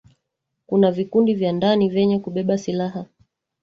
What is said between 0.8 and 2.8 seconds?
vikundi vya ndani vyenye kubeba